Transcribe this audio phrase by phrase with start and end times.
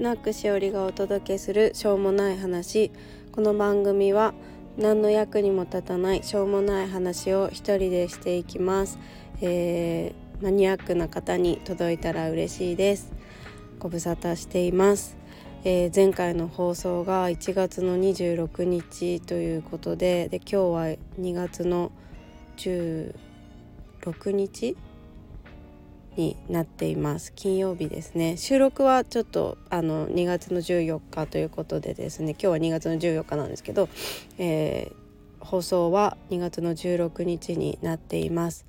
[0.00, 2.90] スナックしおりがお届けするしょうもない話。
[3.32, 4.32] この番組は
[4.78, 8.98] 何の役にも立たないしょうもない話を一人でしていきます、
[9.42, 13.12] えー、マニアックな方に届いたら嬉しいです。
[13.78, 15.18] ご無沙汰しています、
[15.64, 20.84] えー、前回の放送が1月の26日ということでで今日は
[21.20, 21.92] 2月の
[22.56, 23.12] 16
[24.30, 24.78] 日
[26.16, 27.32] になっています。
[27.34, 28.36] 金曜日ですね。
[28.36, 32.32] 収録はちょっとあの2月の14日ということでですね。
[32.32, 33.88] 今日は2月の14日なんですけど、
[34.38, 38.66] えー、放送は2月の16日になっています。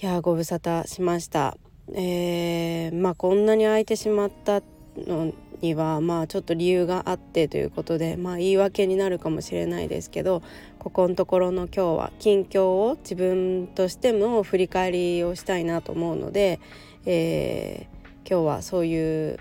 [0.00, 1.56] いやご無沙汰しました。
[1.94, 4.62] えー、まあこんなに空いてしまった
[4.96, 10.42] のにはまあちょっと理由があってということでまあ言い訳になるかもしれないですけど
[10.78, 16.60] ここのところの今日は近況を自分としても振り返りをしたいなと思うので、
[17.06, 19.38] えー、今日はそういう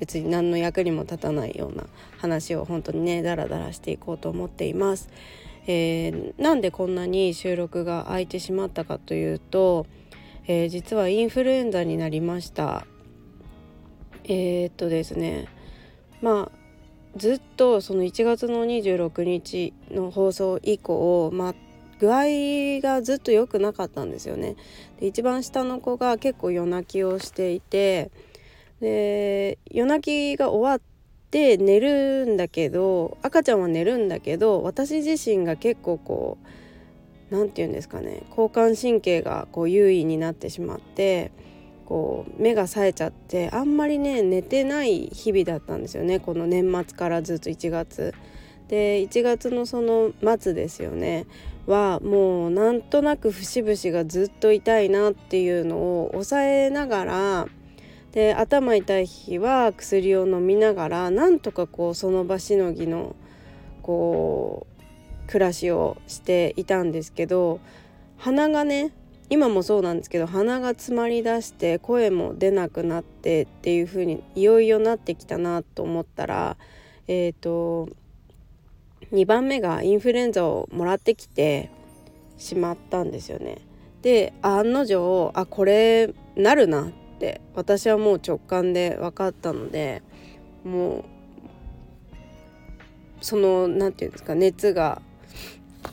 [0.00, 1.84] 別に何の役にも立たないような
[2.18, 5.08] 話を本当にねダラダラしていこうと思っています。
[5.66, 9.86] えー、なんでこんなに収録が空いてしまったかというと、
[10.46, 12.86] えー、実はインフルエンザになりました。
[14.24, 15.48] えー、っとですね
[16.22, 16.60] まあ
[17.16, 21.54] ずっとその1月の26日の放送以降、まあ、
[21.98, 24.56] 具合がずっと良くなかったんですよね。
[25.00, 28.10] で一番下の子が結構夜泣きをしていて
[28.80, 30.80] で夜泣きが終わっ
[31.30, 36.38] て寝るんだけど赤ちゃんは寝るんだけど私自身が結構こ
[37.30, 41.32] う何て言うんですかね交感神経がこう優位になってしまって。
[41.90, 48.14] こう目が冴えちゃってあんまりね寝てない日々だったんですよねこの年末からずっと1月。
[48.68, 51.26] で1月のその末ですよね
[51.66, 57.48] はもうなんとなく節々がずっと痛いなっていうのを抑えながら
[58.12, 63.16] で頭痛い日は薬を飲みながらなんとかこうその場しのぎの
[63.82, 67.58] こう暮らしをしていたんですけど
[68.18, 68.92] 鼻がね
[69.30, 76.56] 今もそうなんですけど鼻が詰まりだして声も出なくなってっていう風にいよいよなってきたなと思ったら
[77.06, 77.88] えっ、ー、と
[79.12, 81.70] 2番目がインフルエンザをもらってきて
[82.38, 83.58] しまったんですよね。
[84.02, 90.02] で案の定あこれなるなって私はもう直感で分かったので
[90.64, 91.04] もう
[93.20, 95.02] その何て言うんですか熱が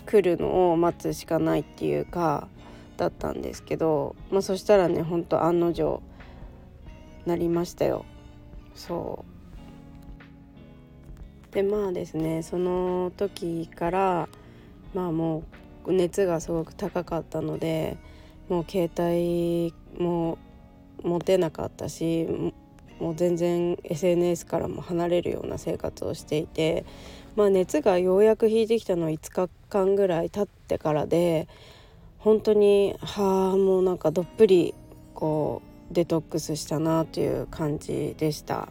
[0.06, 2.48] 来るのを待つしかないっていうか
[2.98, 6.02] だったんですけど、まあ、そしたらねほんと案の定
[7.26, 8.06] なりましたよ。
[8.76, 9.26] そ
[11.52, 11.54] う。
[11.54, 14.30] でまあですねその時から
[14.94, 15.44] まあも
[15.86, 17.98] う熱がすごく高かったので
[18.50, 20.38] もう携帯も
[21.02, 22.28] 持てなかったし
[23.00, 26.86] もう全然 SNS からも離れるような生活をしていて
[27.36, 31.48] まあ熱がようやく引いてきたの5日間ぐらい経ってからで
[32.28, 34.74] 本当にはあもうなんかどっぷり
[35.14, 38.68] こうデトックスしたなという感じでした。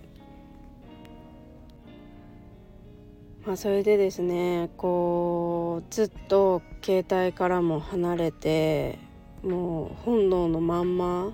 [3.46, 8.98] まあ、それでですねこうずっと携帯からも離れて
[9.42, 11.32] もう本能のまんま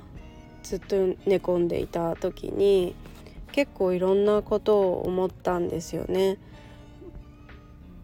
[0.62, 0.94] ずっと
[1.26, 2.94] 寝込んでいた時に
[3.50, 6.38] 結構いろんなことを思ったんですよね。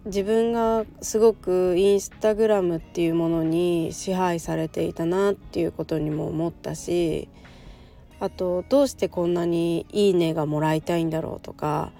[0.04, 7.28] 自分がすごくインスタグラムっていうものに支配されていたなっていうことにも思ったし
[8.20, 11.92] あとどうしてこんなに「いいね」がもらいたいんだろうとか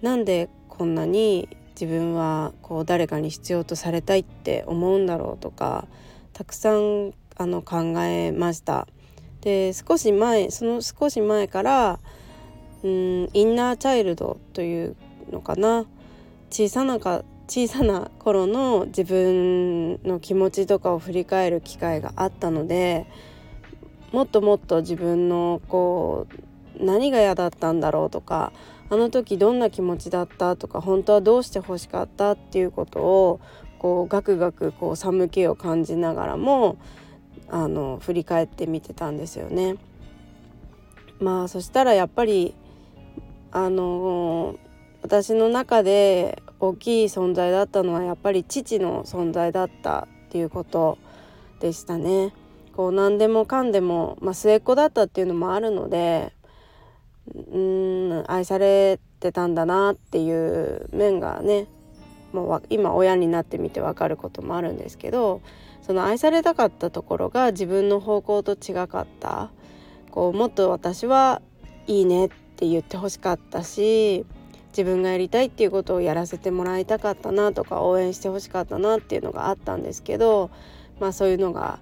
[0.00, 1.48] 何でこんなに
[1.80, 5.86] 自分はこう誰かに必要とされたいって思うんだろうとか
[6.32, 8.86] たくさんあの考えました。
[9.40, 11.98] で少し前その少し前から
[12.82, 14.96] うんインナーチャイルドという
[15.30, 15.86] のかな
[16.50, 23.08] 小さなか小さな頃の自分の気持ちとかを振り返る機会があったので
[24.12, 26.28] もっともっと自分のこ
[26.78, 28.52] う何が嫌だったんだろうとか
[28.88, 33.40] あの時どんな気持ちだったとか本当はどうして欲しかったっていうことを
[33.80, 36.78] こうガクガクこう寒気を感じながらも
[37.48, 39.74] あの振り返ってみてたんですよね。
[41.18, 42.54] まあそしたらやっぱり
[43.50, 44.54] あの
[45.02, 50.98] 私の中で大きい存在だったのはやっぱり父の存在だったっていうこと
[51.60, 52.32] でしたね。
[52.76, 56.32] こう何でもかんでも、まあ、末っ子だったっていうのもあるので
[57.34, 61.66] うん愛されてたんだなっていう面がね
[62.32, 65.42] もう今親になってみて分かることもあるんですけど
[65.82, 69.50] その愛されたかったところが自分の方向と違かった
[70.12, 71.42] こうもっと私は
[71.88, 74.26] いいねってって言ってほしかったし
[74.70, 80.50] 自分がやりたいっていうことをやらせてもらいたかったなとか応援してほしかったなっていうのがあったんですけど
[81.00, 81.80] まあそういうのが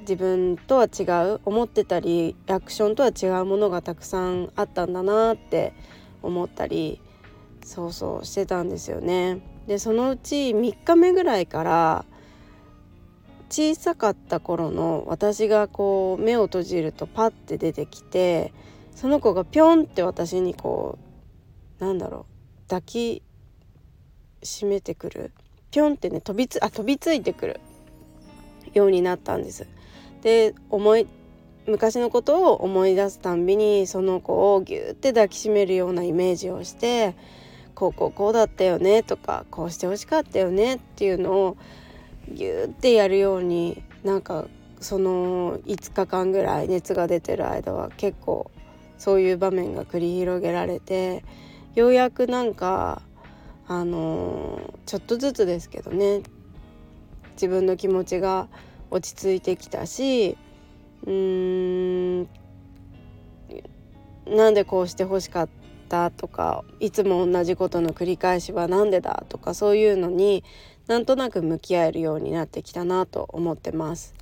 [0.00, 1.02] 自分とは違
[1.34, 5.72] う思ってたりアクションとは違うものがたくさんあったんだなって
[6.22, 7.00] 思ったり
[7.64, 9.40] そうそうしてたんですよね。
[9.66, 12.04] でそのうち3日目ぐらいから
[13.50, 18.52] 小さかった頃の私がこう目を閉じるとパッて出てきて
[18.94, 21.09] その子がピョンって私にこう
[21.80, 22.26] なんだろ
[22.66, 22.68] う。
[22.68, 23.22] 抱き
[24.42, 25.32] しめてくる。
[25.70, 27.60] ピョンってね飛びつあ飛びついてくる。
[28.74, 29.66] ようになったんです。
[30.22, 31.06] で思い
[31.66, 37.14] 昔のことを思い出すたんびにその子をギューって抱きしめるようなイメージをして
[37.74, 41.56] こうこうこうだったよねとかこうしてほしかったよねっていうのを
[42.28, 44.46] ギューってやるようになんか
[44.80, 48.50] その5日間ぐらい熱が出てる間は結構
[48.98, 51.24] そういう場面が繰り広げられて
[51.74, 53.02] ようやくなんか
[53.66, 56.22] あのちょっとずつですけどね
[57.34, 58.48] 自分の気持ちが
[58.90, 60.36] 落ち着いてきたし
[61.06, 62.28] うーん
[64.26, 65.48] なんでこうしてほしかっ
[65.88, 70.44] たとかいつも同じことの繰り返しは何でだとかそういうのに
[70.86, 74.14] なんとなく向き合えるようになってきたなと思ってます。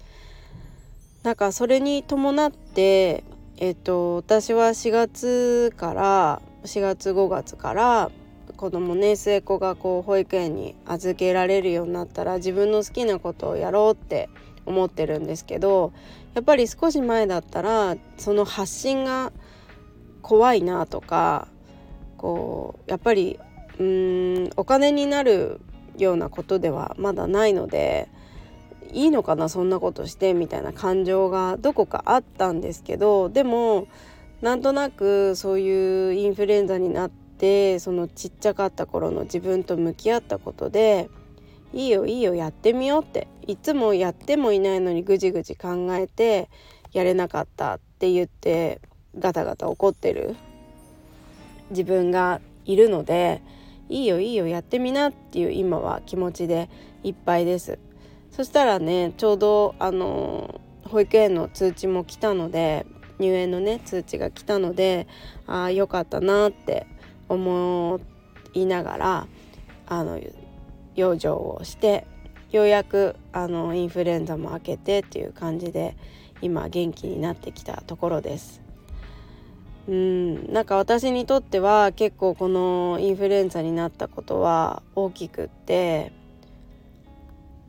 [1.23, 3.25] なんかそれに伴って
[3.57, 8.11] えっと私は4月から4月5月から
[8.57, 14.29] 子供ね末っ子がこう保育園に預けられるようになったら自分の好きなことをやろうって
[14.67, 15.93] 思ってるんですけど
[16.35, 19.33] やっぱり少し前だったらその発信が
[20.23, 21.49] 怖いなとか
[22.17, 23.39] こうやっぱり
[23.79, 25.61] うんお金になる
[25.97, 28.09] ようなことではまだないので
[28.93, 33.87] いいのかなそんなことしてみたいな感情がどこかあったんですけどでも
[34.41, 41.09] なんとなくそういうインフルエンザになってそのちっちゃかった頃の自分と向き合ったことで
[41.73, 46.49] いいよいいよやってみようっていつもやってもいないのにぐじぐじ考えて
[46.93, 48.81] やれなかったって言って
[49.19, 50.37] ガタガタ怒ってる
[51.71, 53.43] 自分がいるので
[53.89, 56.71] いいよいいよやってみなっていう今は気持ちで
[57.03, 57.79] いっぱいです。
[58.31, 62.87] そしたらねちょうどあの保育園の通知も来たので
[63.19, 65.07] 入園のね通知が来たので
[65.47, 66.87] ああよかったなって
[67.29, 68.01] 思
[68.55, 69.27] いながら
[69.87, 70.21] あの
[70.95, 72.07] 養生をして
[72.51, 75.97] ようやくあのインフルエンザも明けてっていう感じで
[76.41, 78.63] 今元気になってきたところです。
[79.89, 86.13] うんなんか私にとっては結構このインフルエンザになったことは大きくって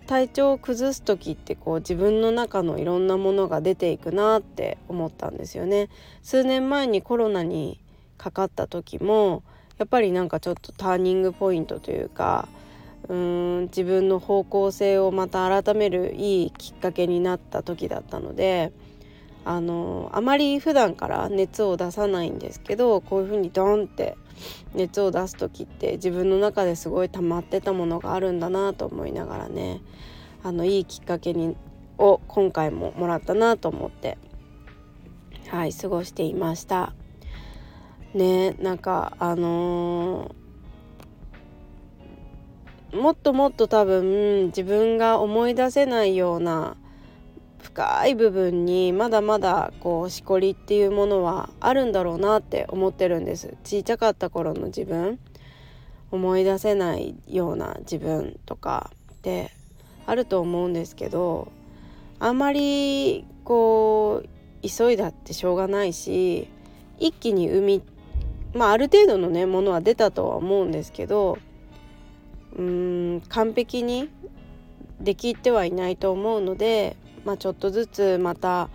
[0.09, 5.87] 体調を崩す時ってこう自分の中のいろんなものが出ていくなって思ったんですよね。
[6.23, 7.79] 数年前にコロナに
[8.17, 9.43] かかった時も
[9.77, 12.47] やっぱりなんかちょっとターニングポイントというか
[13.07, 18.71] うーん自分の方向性をまた改めるいいきっかけになった時だったので
[19.45, 24.17] あのあまり普段から熱を出さないんですけどこういう風にドンって
[24.73, 29.81] 熱を出す時って自分の中ですごい溜まってたものがあるんだなと思いながらね
[30.43, 31.55] あのいいきっかけに
[31.97, 34.17] を今回ももらったなと思って
[35.49, 36.93] はい過ごしていました。
[38.13, 46.75] ねなんかあのー、もっともっと多分自分が思い出せないような
[47.61, 53.55] 深い部分にまだまだこうしこりっていうものはあるんだろうなって思ってるんです。
[53.63, 55.19] ちっちゃかった頃の自分。
[56.11, 59.51] 思い出せないような自分とかって
[60.05, 61.51] あると思うんですけど
[62.19, 66.47] あんまりこう急いだってしょうがないし
[66.97, 67.83] 一気に生み
[68.53, 71.37] まあある程度のねものは出たとは思うんですけど
[72.55, 74.09] うーん完璧に
[74.99, 78.69] できてはいないと思うのでまあ、ちょっとずつまた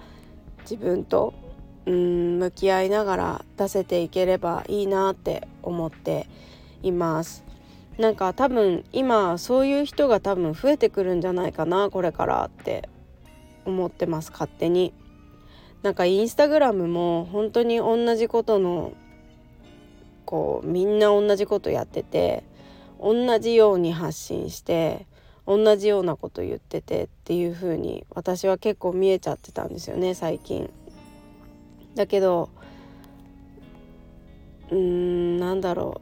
[0.62, 1.34] 自分と
[1.86, 6.26] うん向き合いながら出せていければいいなって思って
[6.82, 7.44] います。
[7.98, 12.88] なんか多分今そういう人が多分増えてくるんじゃないかなこれからって
[13.64, 14.92] 思ってます勝手に。
[15.82, 18.94] なんかインスタグラムも本当に同じことの
[20.24, 22.42] こうみんな同じことやってて
[22.98, 25.06] 同じように発信して
[25.46, 30.70] 同じようなこと言っててっていう風に私は結構見えちゃってたんですよね最近。
[31.94, 32.48] だけど
[34.70, 36.00] うーんなんだろ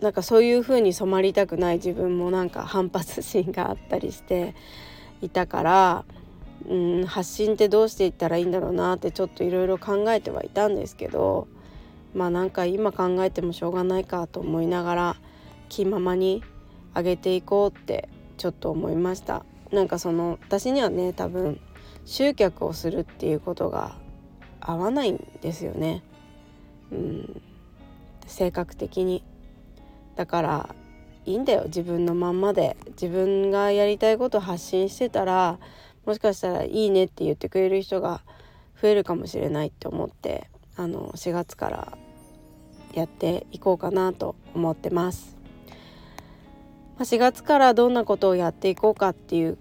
[0.00, 4.54] うなんかそういう風に染まりたくない自分もなんか反発心があったりして
[5.20, 6.04] いたから
[6.68, 11.48] うん発信ってどうしていったらいいんだろうなってちょっといろいろ考えてはいたんですけど
[12.14, 15.16] まあなんか今考えてもしょうがないかと思いながら
[15.68, 16.42] 気ままに
[16.94, 18.08] 上げていこうって
[18.40, 19.44] ちょっと思いました。
[19.70, 21.60] なんかその私にはね多分
[22.06, 23.98] 集客をするっていうことが
[24.60, 26.02] 合わないんですよね。
[26.90, 27.42] うん。
[28.26, 29.22] 性格的に。
[30.16, 30.74] だから
[31.26, 31.64] いいんだよ。
[31.66, 32.78] 自分のまんまで。
[32.92, 35.58] 自分がやりたいこと発信してたら
[36.06, 38.22] もしかしたらいいねって言ってくれる人が
[38.80, 41.98] 増えるかもしれないって思ってあの4月から
[42.94, 45.39] やっていこうかなと思ってます。
[47.04, 49.58] 4月からどんなことをやっていこうかっていう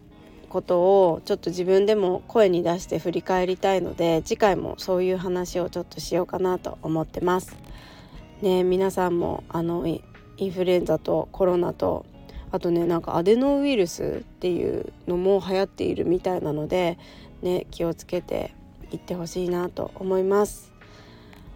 [0.50, 7.55] ことをちょっと自分でも声に出して振り返りたいので次回もそういう話をちょっとしようかなと思ってます。
[8.41, 10.01] ね皆さんもあのイ
[10.39, 12.05] ンフルエンザとコロナと
[12.51, 16.98] あとねなんかアデノウイルスっていうのも流行っているみたいなので
[17.41, 18.53] ね気をつけて
[18.91, 20.72] いってほしいなと思います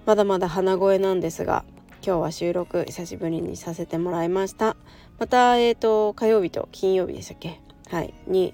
[0.05, 1.63] まだまだ鼻声なんですが
[2.05, 4.75] 今日は収録久しぶりにさせてもらいました
[5.23, 7.57] またえ、ー、と火曜日と金曜日でしたっけ？
[7.89, 8.13] はい。
[8.27, 8.53] に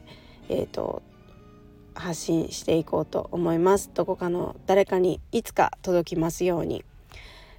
[0.50, 1.02] えっ、ー、と
[1.96, 3.90] 発信していこうと思います。
[3.96, 6.86] どこかの誰かにいつか届きますように。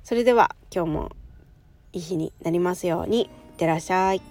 [0.05, 1.13] それでは今日も
[1.93, 3.23] いい日になりますように。
[3.23, 4.23] いってらっしゃい。